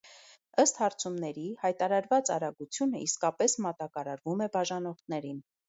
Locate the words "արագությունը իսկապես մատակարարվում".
2.37-4.45